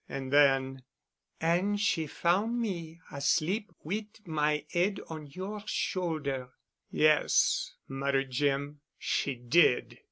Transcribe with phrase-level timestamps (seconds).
[0.09, 0.81] And then,
[1.39, 6.49] "An' she foun' me asleep wit' my 'ead on your shoulder."
[6.89, 8.79] "Yes," muttered Jim.
[8.97, 9.99] "She did."